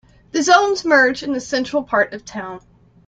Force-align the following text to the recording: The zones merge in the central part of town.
The 0.31 0.41
zones 0.41 0.83
merge 0.83 1.21
in 1.21 1.33
the 1.33 1.39
central 1.39 1.83
part 1.83 2.11
of 2.13 2.25
town. 2.25 2.61